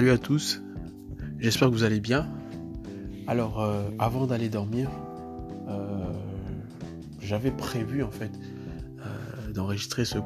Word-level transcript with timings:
Salut 0.00 0.12
à 0.12 0.16
tous, 0.16 0.62
j'espère 1.40 1.68
que 1.68 1.74
vous 1.74 1.84
allez 1.84 2.00
bien. 2.00 2.26
Alors, 3.26 3.60
euh, 3.60 3.82
avant 3.98 4.26
d'aller 4.26 4.48
dormir, 4.48 4.90
euh, 5.68 6.14
j'avais 7.20 7.50
prévu 7.50 8.02
en 8.02 8.10
fait 8.10 8.30
euh, 8.32 9.52
d'enregistrer 9.52 10.06
ce 10.06 10.16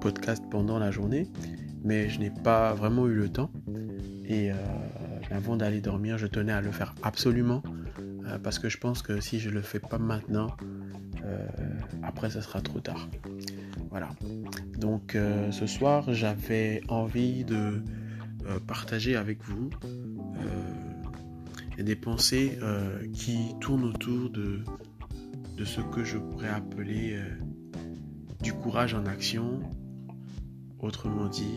podcast 0.00 0.42
pendant 0.50 0.78
la 0.78 0.90
journée, 0.90 1.28
mais 1.84 2.08
je 2.08 2.20
n'ai 2.20 2.30
pas 2.30 2.72
vraiment 2.72 3.06
eu 3.06 3.12
le 3.12 3.28
temps. 3.28 3.50
Et 4.26 4.50
avant 5.30 5.58
d'aller 5.58 5.82
dormir, 5.82 6.16
je 6.16 6.26
tenais 6.26 6.52
à 6.52 6.62
le 6.62 6.70
faire 6.70 6.94
absolument 7.02 7.62
parce 8.42 8.58
que 8.58 8.70
je 8.70 8.78
pense 8.78 9.02
que 9.02 9.20
si 9.20 9.40
je 9.40 9.50
le 9.50 9.60
fais 9.60 9.78
pas 9.78 9.98
maintenant, 9.98 10.56
après 12.02 12.30
ça 12.30 12.40
sera 12.40 12.62
trop 12.62 12.80
tard. 12.80 13.10
Voilà. 13.90 14.08
Donc 14.78 15.18
ce 15.50 15.66
soir, 15.66 16.14
j'avais 16.14 16.80
envie 16.88 17.44
de 17.44 17.82
euh, 18.48 18.58
partager 18.60 19.14
avec 19.14 19.44
vous 19.44 19.68
euh, 19.84 21.82
des 21.82 21.96
pensées 21.96 22.58
euh, 22.62 23.06
qui 23.12 23.54
tournent 23.60 23.84
autour 23.84 24.30
de, 24.30 24.60
de 25.56 25.64
ce 25.64 25.80
que 25.80 26.02
je 26.02 26.16
pourrais 26.16 26.48
appeler 26.48 27.20
du 28.42 28.52
courage 28.52 28.94
en 28.94 29.04
action, 29.06 29.60
autrement 30.80 31.28
dit 31.28 31.56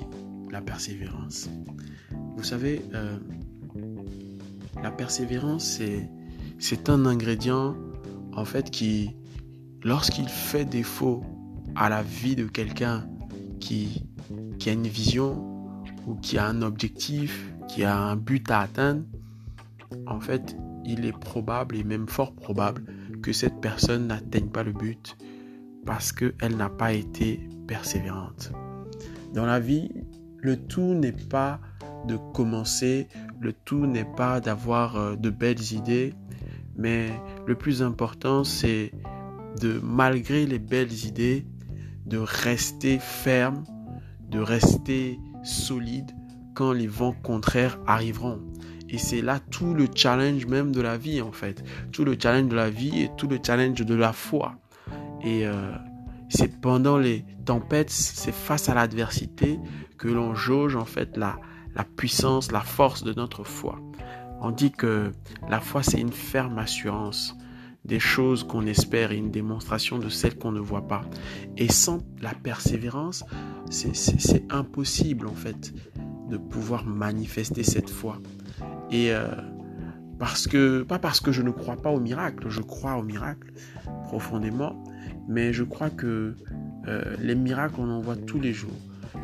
la 0.52 0.62
persévérance. 0.62 1.50
Vous 2.36 2.44
savez, 2.44 2.82
la 4.82 4.92
persévérance, 4.92 5.80
c'est, 6.60 6.90
un 6.90 7.06
ingrédient 7.06 7.76
en 8.34 8.46
fait 8.46 8.70
qui, 8.70 9.16
lorsqu'il 9.84 10.28
fait 10.28 10.66
défaut 10.66 11.24
à 11.76 11.90
la 11.90 12.04
vie 12.04 12.36
de 12.36 12.46
quelqu'un 12.46 13.08
qui, 13.60 14.04
qui 14.60 14.70
a 14.70 14.74
une 14.74 14.88
vision, 14.88 15.51
ou 16.08 16.16
qui 16.16 16.38
a 16.38 16.48
un 16.48 16.62
objectif, 16.62 17.52
qui 17.68 17.84
a 17.84 17.98
un 17.98 18.16
but 18.16 18.50
à 18.52 18.62
atteindre, 18.62 19.04
en 20.08 20.20
fait, 20.20 20.56
il 20.86 21.06
est 21.06 21.18
probable 21.18 21.76
et 21.76 21.84
même 21.84 22.08
fort 22.08 22.34
probable 22.34 22.84
que 23.22 23.34
cette 23.34 23.60
personne 23.62 24.08
n'atteigne 24.08 24.50
pas 24.50 24.64
le 24.64 24.74
but 24.74 25.18
parce 25.86 26.12
qu'elle 26.12 26.56
n'a 26.58 26.70
pas 26.70 26.94
été 26.94 27.40
persévérante. 27.68 28.52
Dans 29.34 29.46
la 29.46 29.60
vie, 29.60 29.90
le 30.40 30.58
tout 30.58 30.94
n'est 30.94 31.12
pas 31.12 31.60
de 32.08 32.18
commencer, 32.34 33.08
le 33.40 33.54
tout 33.54 33.86
n'est 33.86 34.06
pas 34.18 34.40
d'avoir 34.40 34.96
euh, 34.96 35.16
de 35.16 35.30
belles 35.30 35.74
idées, 35.74 36.14
mais 36.76 37.10
le 37.46 37.56
plus 37.56 37.84
important, 37.84 38.44
c'est 38.44 38.92
de, 39.60 39.80
malgré 39.84 40.46
les 40.46 40.60
belles 40.60 41.06
idées, 41.06 41.46
de 42.06 42.18
rester 42.18 42.98
ferme, 43.00 43.64
de 44.30 44.40
rester 44.40 45.20
solide 45.44 46.12
quand 46.54 46.72
les 46.72 46.88
vents 46.88 47.16
contraires 47.24 47.80
arriveront. 47.88 48.40
Et 48.90 48.98
c'est 48.98 49.22
là 49.22 49.40
tout 49.40 49.74
le 49.74 49.88
challenge 49.94 50.46
même 50.46 50.74
de 50.74 50.82
la 50.82 50.98
vie 50.98 51.22
en 51.22 51.32
fait. 51.32 51.64
Tout 51.92 52.04
le 52.04 52.18
challenge 52.22 52.50
de 52.50 52.56
la 52.56 52.70
vie 52.70 53.04
et 53.04 53.12
tout 53.18 53.28
le 53.28 53.40
challenge 53.44 53.80
de 53.80 53.96
la 53.96 54.12
foi. 54.12 54.56
Et 55.24 55.48
euh, 55.48 55.72
c'est 56.30 56.60
pendant 56.60 56.98
les 56.98 57.26
tempêtes, 57.46 57.90
c'est 57.90 58.34
face 58.34 58.68
à 58.68 58.74
l'adversité 58.74 59.60
que 59.98 60.08
l'on 60.08 60.36
jauge 60.36 60.76
en 60.76 60.86
fait 60.86 61.16
la, 61.16 61.38
la 61.76 61.84
puissance, 61.84 62.52
la 62.52 62.62
force 62.62 63.04
de 63.04 63.14
notre 63.14 63.44
foi. 63.44 63.80
On 64.42 64.52
dit 64.52 64.72
que 64.72 65.12
la 65.50 65.62
foi 65.62 65.84
c'est 65.84 66.02
une 66.02 66.12
ferme 66.12 66.58
assurance 66.58 67.38
des 67.86 68.00
choses 68.00 68.44
qu'on 68.44 68.66
espère 68.66 69.12
et 69.12 69.18
une 69.18 69.32
démonstration 69.32 69.98
de 69.98 70.10
celles 70.10 70.38
qu'on 70.38 70.52
ne 70.52 70.60
voit 70.60 70.88
pas. 70.88 71.02
Et 71.58 71.72
sans 71.72 72.00
la 72.22 72.34
persévérance, 72.34 73.24
c'est 73.70 74.44
impossible 74.52 75.28
en 75.28 75.34
fait 75.34 75.74
de 76.30 76.38
pouvoir 76.38 76.86
manifester 76.86 77.64
cette 77.64 77.90
foi. 77.90 78.20
Et 78.92 79.14
euh, 79.14 79.28
parce 80.20 80.48
que, 80.48 80.84
pas 80.84 81.00
parce 81.00 81.20
que 81.20 81.32
je 81.32 81.42
ne 81.42 81.52
crois 81.52 81.78
pas 81.78 81.90
au 81.90 82.00
miracle, 82.00 82.50
je 82.50 82.62
crois 82.62 82.96
au 82.96 83.04
miracle 83.04 83.52
profondément, 84.04 84.84
mais 85.28 85.54
je 85.54 85.64
crois 85.64 85.90
que 85.90 86.36
euh, 86.88 87.16
les 87.20 87.36
miracles, 87.36 87.76
on 87.80 87.90
en 87.90 88.02
voit 88.02 88.16
tous 88.16 88.40
les 88.40 88.54
jours. 88.54 88.78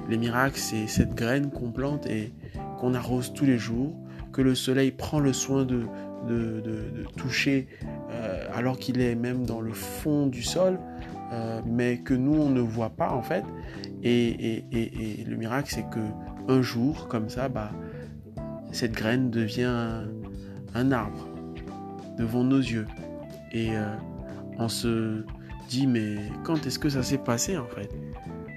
Les 0.09 0.17
miracles, 0.17 0.57
c'est 0.57 0.88
cette 0.88 1.16
graine 1.16 1.51
qu'on 1.51 1.72
plante 1.72 2.06
et 2.07 2.34
qu'on 2.79 2.94
arrose 2.94 3.34
tous 3.34 3.46
les 3.46 3.57
jours, 3.57 3.96
que 4.31 4.41
le 4.41 4.56
soleil 4.56 4.91
prend 4.91 5.19
le 5.19 5.34
soin 5.34 5.66
de, 5.66 5.84
de, 6.28 7.06
toucher 7.16 7.67
alors 8.57 8.79
qu'il 8.79 9.00
est 9.01 9.13
même 9.13 9.45
dans 9.45 9.62
le 9.62 9.72
fond 9.72 10.25
du 10.25 10.41
sol, 10.41 10.79
euh, 11.31 11.62
mais 11.63 12.00
que 12.00 12.16
nous 12.16 12.34
on 12.34 12.50
ne 12.50 12.59
voit 12.59 12.90
pas 12.90 13.12
en 13.12 13.22
fait. 13.22 13.44
Et, 14.03 14.63
le 15.28 15.35
miracle 15.35 15.69
c'est 15.72 15.88
que 15.88 16.00
un 16.51 16.63
jour 16.63 17.07
comme 17.07 17.29
ça, 17.29 17.50
bah, 17.50 17.69
cette 18.72 18.94
graine 18.94 19.29
devient 19.29 20.06
un, 20.73 20.91
arbre 20.91 21.28
devant 22.17 22.44
nos 22.44 22.57
yeux. 22.57 22.88
Et 23.51 23.78
euh, 23.78 23.96
on 24.57 24.69
se 24.69 25.23
dit 25.69 25.85
mais 25.85 26.16
quand 26.44 26.66
est-ce 26.66 26.79
que 26.79 26.90
ça 26.90 27.03
s'est 27.03 27.19
passé 27.19 27.57
en 27.57 27.67
fait? 27.67 27.91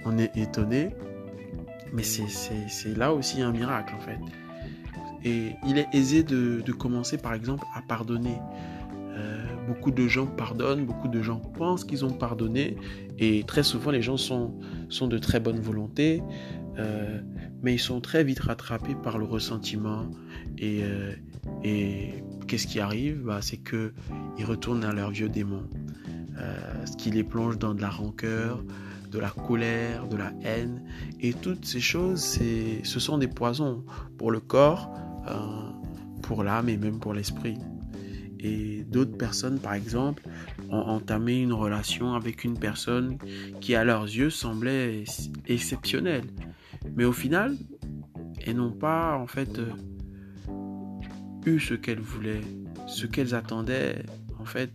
On 0.06 0.16
est 0.16 0.34
étonné, 0.34 0.94
mais 1.92 2.04
c'est 2.04 2.96
là 2.96 3.12
aussi 3.12 3.42
un 3.42 3.52
miracle 3.52 3.94
en 3.94 4.00
fait. 4.00 4.18
Et 5.24 5.56
il 5.66 5.76
est 5.76 5.88
aisé 5.92 6.22
de, 6.22 6.72
commencer 6.72 7.18
par 7.18 7.34
exemple 7.34 7.66
à 7.74 7.82
pardonner. 7.82 8.38
Euh, 9.18 9.44
beaucoup 9.70 9.92
de 9.92 10.08
gens 10.08 10.26
pardonnent, 10.26 10.84
beaucoup 10.84 11.08
de 11.08 11.22
gens 11.22 11.38
pensent 11.38 11.84
qu'ils 11.84 12.04
ont 12.04 12.12
pardonné 12.12 12.76
et 13.18 13.44
très 13.44 13.62
souvent 13.62 13.92
les 13.92 14.02
gens 14.02 14.16
sont, 14.16 14.58
sont 14.88 15.06
de 15.06 15.18
très 15.18 15.38
bonne 15.38 15.60
volonté, 15.60 16.22
euh, 16.78 17.20
mais 17.62 17.74
ils 17.74 17.78
sont 17.78 18.00
très 18.00 18.24
vite 18.24 18.40
rattrapés 18.40 18.96
par 19.00 19.16
le 19.16 19.24
ressentiment 19.24 20.10
et, 20.58 20.80
euh, 20.82 21.14
et 21.62 22.24
qu'est-ce 22.48 22.66
qui 22.66 22.80
arrive? 22.80 23.22
Bah, 23.24 23.38
C'est 23.42 23.58
qu'ils 23.58 24.44
retournent 24.44 24.84
à 24.84 24.92
leur 24.92 25.10
vieux 25.10 25.28
démon, 25.28 25.62
ce 26.84 26.96
qui 26.96 27.10
les 27.10 27.22
plonge 27.22 27.58
dans 27.58 27.74
de 27.74 27.80
la 27.80 27.90
rancœur, 27.90 28.64
de 29.12 29.18
la 29.18 29.30
colère, 29.30 30.08
de 30.08 30.16
la 30.16 30.32
haine 30.42 30.82
et 31.20 31.32
toutes 31.32 31.64
ces 31.64 31.80
choses, 31.80 32.38
ce 32.82 33.00
sont 33.00 33.18
des 33.18 33.28
poisons 33.28 33.84
pour 34.18 34.30
le 34.32 34.40
corps, 34.40 34.90
euh, 35.28 35.70
pour 36.22 36.42
l'âme 36.42 36.68
et 36.68 36.76
même 36.76 36.98
pour 36.98 37.14
l'esprit. 37.14 37.58
Et 38.42 38.84
d'autres 38.84 39.16
personnes, 39.16 39.58
par 39.58 39.74
exemple, 39.74 40.22
ont 40.70 40.78
entamé 40.78 41.40
une 41.40 41.52
relation 41.52 42.14
avec 42.14 42.44
une 42.44 42.58
personne 42.58 43.18
qui, 43.60 43.74
à 43.74 43.84
leurs 43.84 44.04
yeux, 44.04 44.30
semblait 44.30 45.04
exceptionnelle. 45.46 46.24
Mais 46.96 47.04
au 47.04 47.12
final, 47.12 47.56
elles 48.46 48.56
n'ont 48.56 48.72
pas, 48.72 49.18
en 49.18 49.26
fait, 49.26 49.58
euh, 49.58 49.70
eu 51.44 51.60
ce 51.60 51.74
qu'elles 51.74 52.00
voulaient, 52.00 52.40
ce 52.86 53.06
qu'elles 53.06 53.34
attendaient. 53.34 54.04
En 54.38 54.46
fait, 54.46 54.72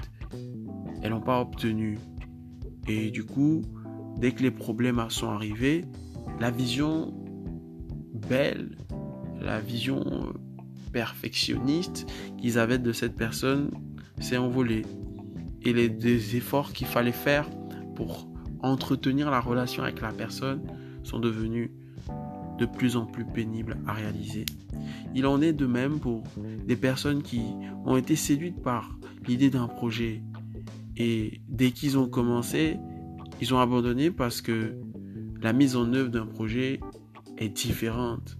elles 1.01 1.09
n'ont 1.09 1.21
pas 1.21 1.41
obtenu. 1.41 1.97
Et 2.87 3.09
du 3.09 3.23
coup, 3.23 3.63
dès 4.17 4.31
que 4.31 4.43
les 4.43 4.51
problèmes 4.51 5.03
sont 5.09 5.29
arrivés, 5.29 5.85
la 6.39 6.51
vision 6.51 7.13
belle 8.29 8.75
la 9.45 9.59
vision 9.59 10.33
perfectionniste 10.95 12.09
qu'ils 12.37 12.57
avaient 12.57 12.79
de 12.79 12.93
cette 12.93 13.17
personne 13.17 13.69
s'est 14.21 14.37
envolée. 14.37 14.83
Et 15.61 15.73
les, 15.73 16.37
efforts 16.37 16.71
qu'il 16.71 16.87
fallait 16.87 17.11
faire 17.11 17.49
pour 17.97 18.29
entretenir 18.61 19.29
la 19.29 19.41
relation 19.41 19.83
avec 19.83 19.99
la 19.99 20.13
personne 20.13 20.61
sont 21.03 21.19
devenus 21.19 21.69
de 22.57 22.65
plus 22.65 22.95
en 22.95 23.05
plus 23.05 23.25
pénibles 23.25 23.75
à 23.85 23.91
réaliser. 23.91 24.45
Il 25.13 25.27
en 25.27 25.41
est 25.41 25.51
de 25.51 25.65
même 25.65 25.99
pour 25.99 26.23
des 26.65 26.77
personnes 26.77 27.23
qui 27.23 27.41
ont 27.85 27.97
été 27.97 28.15
séduites 28.15 28.61
par 28.61 28.97
l'idée 29.27 29.49
d'un 29.49 29.67
projet 29.67 30.23
et 30.95 31.41
dès 31.49 31.71
qu'ils 31.71 31.97
ont 31.97 32.07
commencé, 32.07 32.77
ils 33.41 33.53
ont 33.53 33.59
abandonné 33.59 34.11
parce 34.11 34.39
que 34.39 34.77
la 35.41 35.51
mise 35.51 35.75
en 35.75 35.91
œuvre 35.91 36.09
d'un 36.09 36.25
projet 36.25 36.79
est 37.37 37.49
différente 37.49 38.37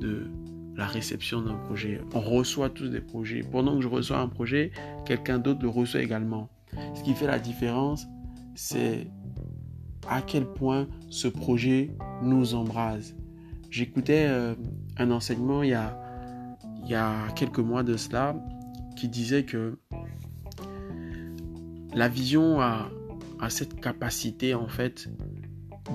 de 0.00 0.30
la 0.76 0.86
réception 0.86 1.42
d'un 1.42 1.54
projet. 1.54 2.00
On 2.14 2.20
reçoit 2.20 2.70
tous 2.70 2.88
des 2.88 3.00
projets. 3.00 3.42
Pendant 3.42 3.76
que 3.76 3.82
je 3.82 3.88
reçois 3.88 4.18
un 4.18 4.28
projet, 4.28 4.72
quelqu'un 5.04 5.38
d'autre 5.38 5.60
le 5.62 5.68
reçoit 5.68 6.02
également. 6.02 6.48
Ce 6.94 7.02
qui 7.02 7.14
fait 7.14 7.26
la 7.26 7.38
différence, 7.38 8.06
c'est 8.54 9.06
à 10.08 10.22
quel 10.22 10.46
point 10.46 10.88
ce 11.10 11.28
projet 11.28 11.90
nous 12.22 12.54
embrase. 12.54 13.14
J'écoutais 13.70 14.26
euh, 14.28 14.54
un 14.98 15.10
enseignement 15.10 15.62
il 15.62 15.70
y, 15.70 15.74
a, 15.74 15.98
il 16.82 16.90
y 16.90 16.94
a 16.94 17.28
quelques 17.34 17.58
mois 17.58 17.82
de 17.82 17.96
cela 17.96 18.36
qui 18.96 19.08
disait 19.08 19.44
que 19.44 19.78
la 21.94 22.08
vision 22.08 22.60
a, 22.60 22.88
a 23.40 23.50
cette 23.50 23.80
capacité 23.80 24.54
en 24.54 24.68
fait 24.68 25.08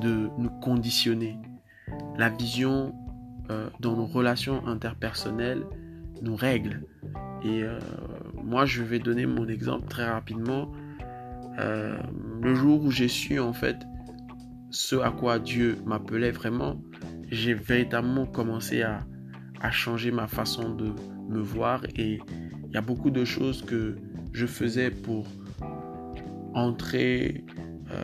de 0.01 0.29
nous 0.37 0.49
conditionner. 0.61 1.37
La 2.17 2.29
vision 2.29 2.93
euh, 3.49 3.67
dans 3.79 3.95
nos 3.95 4.05
relations 4.05 4.65
interpersonnelles 4.67 5.65
nous 6.21 6.35
règle. 6.35 6.83
Et 7.43 7.63
euh, 7.63 7.79
moi, 8.43 8.65
je 8.65 8.83
vais 8.83 8.99
donner 8.99 9.25
mon 9.25 9.47
exemple 9.47 9.87
très 9.87 10.07
rapidement. 10.07 10.71
Euh, 11.57 11.97
le 12.41 12.53
jour 12.53 12.83
où 12.83 12.91
j'ai 12.91 13.07
su 13.07 13.39
en 13.39 13.53
fait 13.53 13.77
ce 14.69 14.97
à 14.97 15.09
quoi 15.09 15.39
Dieu 15.39 15.77
m'appelait 15.85 16.29
vraiment, 16.29 16.79
j'ai 17.31 17.55
véritablement 17.55 18.27
commencé 18.27 18.83
à, 18.83 18.99
a 19.61 19.71
changé 19.71 20.11
ma 20.11 20.27
façon 20.27 20.75
de 20.75 20.93
me 21.27 21.39
voir 21.39 21.83
et 21.95 22.19
il 22.67 22.73
y 22.73 22.77
a 22.77 22.81
beaucoup 22.81 23.09
de 23.09 23.25
choses 23.25 23.63
que 23.63 23.95
je 24.31 24.45
faisais 24.45 24.91
pour 24.91 25.27
entrer 26.53 27.45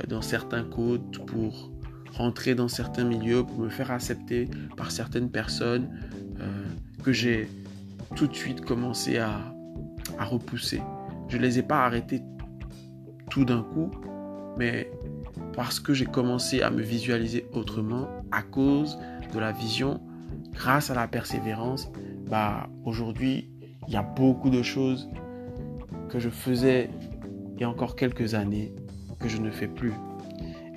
dans 0.08 0.22
certains 0.24 0.64
codes, 0.64 1.24
pour 1.28 1.75
rentrer 2.12 2.56
dans 2.56 2.68
certains 2.68 3.04
milieux, 3.04 3.44
pour 3.44 3.60
me 3.60 3.70
faire 3.70 3.92
accepter 3.92 4.50
par 4.78 4.92
certaines 4.92 5.30
personnes 5.30 5.90
euh, 6.40 6.66
que 7.04 7.12
j'ai 7.12 7.50
tout 8.16 8.28
de 8.28 8.36
suite 8.36 8.62
commencé 8.62 9.18
à, 9.18 9.54
à 10.18 10.26
repousser. 10.26 10.82
Je 11.28 11.38
ne 11.38 11.42
les 11.42 11.60
ai 11.60 11.64
pas 11.64 11.86
arrêtés 11.86 12.22
tout 13.30 13.46
d'un 13.46 13.64
coup, 13.64 13.92
mais 14.58 14.92
parce 15.54 15.80
que 15.80 15.94
j'ai 15.94 16.06
commencé 16.06 16.62
à 16.62 16.70
me 16.70 16.82
visualiser 16.82 17.48
autrement 17.54 18.08
à 18.32 18.42
cause 18.42 18.98
de 19.34 19.40
la 19.40 19.52
vision, 19.52 20.02
grâce 20.54 20.90
à 20.90 20.96
la 20.96 21.08
persévérance, 21.08 21.92
bah 22.30 22.70
aujourd'hui, 22.86 23.50
il 23.88 23.94
y 23.94 23.98
a 23.98 24.04
beaucoup 24.04 24.50
de 24.50 24.62
choses 24.62 25.10
que 26.10 26.20
je 26.20 26.30
faisais 26.30 26.90
il 27.56 27.62
y 27.62 27.64
a 27.64 27.70
encore 27.70 27.96
quelques 27.96 28.34
années 28.34 28.74
que 29.20 29.30
je 29.30 29.38
ne 29.38 29.50
fais 29.50 29.68
plus. 29.68 29.94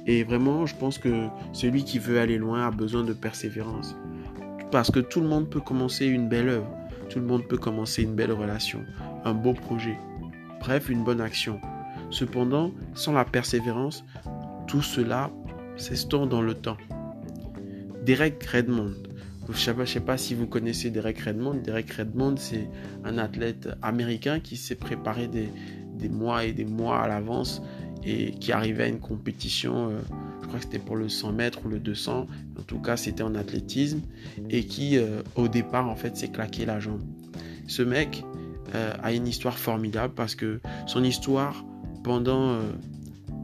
Et 0.08 0.24
vraiment, 0.24 0.64
je 0.64 0.74
pense 0.74 0.96
que 0.96 1.26
celui 1.52 1.84
qui 1.84 1.98
veut 1.98 2.18
aller 2.18 2.38
loin 2.38 2.66
a 2.66 2.70
besoin 2.70 3.04
de 3.04 3.12
persévérance. 3.12 3.94
Parce 4.70 4.90
que 4.90 5.00
tout 5.00 5.20
le 5.20 5.28
monde 5.28 5.50
peut 5.50 5.60
commencer 5.60 6.06
une 6.06 6.30
belle 6.30 6.48
œuvre, 6.48 6.70
tout 7.10 7.18
le 7.20 7.26
monde 7.26 7.46
peut 7.46 7.58
commencer 7.58 8.02
une 8.02 8.14
belle 8.14 8.32
relation, 8.32 8.80
un 9.26 9.34
beau 9.34 9.52
projet, 9.52 9.98
bref, 10.60 10.88
une 10.88 11.04
bonne 11.04 11.20
action. 11.20 11.60
Cependant, 12.10 12.72
sans 12.94 13.12
la 13.12 13.26
persévérance, 13.26 14.02
tout 14.66 14.80
cela 14.80 15.30
s'estompe 15.76 16.30
dans 16.30 16.42
le 16.42 16.54
temps. 16.54 16.78
Derek 18.06 18.42
Redmond. 18.44 18.94
Je 19.50 19.70
ne 19.72 19.84
sais, 19.84 20.00
pas 20.00 20.16
si 20.16 20.34
vous 20.34 20.46
connaissez 20.46 20.90
Derek 20.90 21.18
Redmond. 21.20 21.60
Derek 21.62 21.90
Redmond, 21.90 22.36
c'est 22.36 22.68
un 23.04 23.18
athlète 23.18 23.68
américain 23.82 24.40
qui 24.40 24.56
s'est 24.56 24.74
préparé 24.74 25.26
des, 25.26 25.48
des, 25.98 26.08
mois 26.08 26.44
et 26.44 26.52
des 26.52 26.66
mois 26.66 27.00
à 27.00 27.08
l'avance 27.08 27.62
et 28.04 28.32
qui 28.32 28.52
arrivait 28.52 28.84
à 28.84 28.88
une 28.88 29.00
compétition, 29.00 29.90
euh, 29.90 30.00
je 30.42 30.46
crois 30.46 30.58
que 30.58 30.64
c'était 30.64 30.78
pour 30.78 30.96
le 30.96 31.08
100 31.08 31.32
mètres 31.32 31.60
ou 31.64 31.68
le 31.68 31.78
200, 31.78 32.26
en 32.58 32.62
tout 32.62 32.78
cas 32.78 32.96
c'était 32.96 33.22
en 33.22 33.34
athlétisme, 33.34 34.00
et 34.50 34.64
qui 34.64 34.96
euh, 34.96 35.22
au 35.34 35.48
départ 35.48 35.88
en 35.88 35.96
fait 35.96 36.16
s'est 36.16 36.28
claqué 36.28 36.64
la 36.66 36.80
jambe. 36.80 37.02
Ce 37.66 37.82
mec 37.82 38.24
euh, 38.74 38.92
a 39.02 39.12
une 39.12 39.26
histoire 39.26 39.58
formidable 39.58 40.14
parce 40.14 40.34
que 40.34 40.60
son 40.86 41.04
histoire 41.04 41.64
pendant 42.04 42.60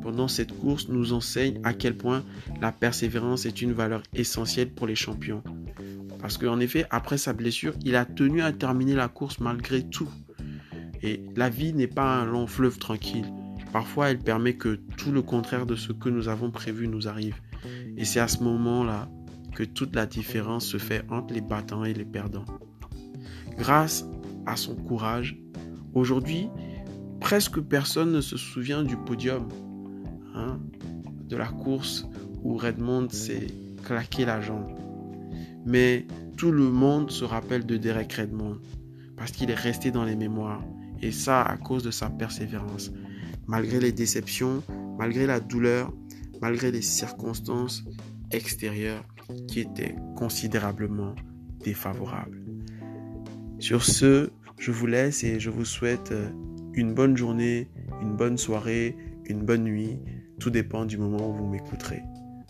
pendant 0.03 0.29
cette 0.29 0.53
course 0.53 0.89
nous 0.89 1.15
enseigne 1.15 1.61
à 1.65 1.73
quel 1.73 1.97
point 1.97 2.23
la 2.61 2.73
persévérance 2.73 3.47
est 3.47 3.63
une 3.63 3.73
valeur 3.73 4.03
essentielle 4.15 4.71
pour 4.71 4.87
les 4.87 4.95
champions. 4.95 5.43
Parce 6.21 6.37
qu'en 6.39 6.61
effet, 6.61 6.87
après 6.91 7.19
sa 7.19 7.33
blessure, 7.33 7.75
il 7.85 7.97
a 7.97 8.05
tenu 8.05 8.43
à 8.43 8.53
terminer 8.53 8.95
la 8.95 9.09
course 9.09 9.41
malgré 9.41 9.83
tout. 9.83 10.09
Et 11.03 11.23
la 11.37 11.49
vie 11.49 11.73
n'est 11.73 11.87
pas 11.87 12.17
un 12.17 12.27
long 12.27 12.47
fleuve 12.47 12.79
tranquille. 12.79 13.27
Parfois, 13.75 14.11
elle 14.11 14.21
permet 14.21 14.55
que 14.55 14.79
tout 14.97 15.11
le 15.11 15.21
contraire 15.21 15.67
de 15.67 15.75
ce 15.75 15.93
que 15.93 16.09
nous 16.09 16.29
avons 16.29 16.51
prévu 16.51 16.87
nous 16.87 17.09
arrive. 17.09 17.35
Et 17.97 18.05
c'est 18.05 18.21
à 18.21 18.29
ce 18.29 18.41
moment-là 18.45 19.11
que 19.55 19.65
toute 19.65 19.97
la 19.97 20.07
différence 20.07 20.65
se 20.65 20.79
fait 20.79 21.05
entre 21.11 21.35
les 21.35 21.41
battants 21.41 21.85
et 21.85 21.93
les 21.93 22.05
perdants. 22.05 22.45
Grâce 23.59 24.07
à 24.47 24.55
son 24.55 24.77
courage, 24.77 25.37
aujourd'hui, 25.93 26.49
presque 27.21 27.61
personne 27.61 28.13
ne 28.13 28.21
se 28.21 28.37
souvient 28.37 28.85
du 28.85 28.97
podium 28.97 29.49
Hein, 30.37 30.61
de 31.29 31.37
la 31.37 31.47
course 31.47 32.07
où 32.43 32.57
Redmond 32.57 33.09
s'est 33.09 33.49
claqué 33.85 34.25
la 34.25 34.41
jambe. 34.41 34.71
Mais 35.67 36.07
tout 36.37 36.53
le 36.53 36.71
monde 36.71 37.11
se 37.11 37.25
rappelle 37.25 37.67
de 37.67 37.77
Derek 37.77 38.13
Redmond 38.13 38.59
parce 39.17 39.33
qu'il 39.33 39.51
est 39.51 39.55
resté 39.55 39.91
dans 39.91 40.05
les 40.05 40.17
mémoires. 40.17 40.63
Et 41.03 41.11
ça 41.11 41.43
à 41.43 41.57
cause 41.57 41.83
de 41.83 41.91
sa 41.91 42.09
persévérance. 42.09 42.93
Malgré 43.47 43.81
les 43.81 43.93
déceptions, 43.93 44.63
malgré 44.99 45.27
la 45.27 45.41
douleur, 45.41 45.93
malgré 46.41 46.71
les 46.71 46.83
circonstances 46.83 47.85
extérieures 48.31 49.05
qui 49.49 49.61
étaient 49.61 49.95
considérablement 50.17 51.15
défavorables. 51.63 52.43
Sur 53.59 53.85
ce, 53.85 54.31
je 54.59 54.71
vous 54.71 54.87
laisse 54.87 55.25
et 55.25 55.41
je 55.41 55.51
vous 55.51 55.65
souhaite 55.65 56.13
euh, 56.13 56.31
une 56.75 56.93
bonne 56.93 57.17
journée, 57.17 57.69
une 58.03 58.17
bonne 58.17 58.37
soirée, 58.37 58.97
une 59.27 59.45
bonne 59.45 59.65
nuit 59.65 60.01
tout 60.41 60.51
dépend 60.51 60.85
du 60.85 60.99
moment 60.99 61.31
où 61.31 61.33
vous 61.33 61.47
m'écouterez. 61.47 62.03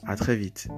À 0.06 0.17
très 0.17 0.37
vite. 0.37 0.69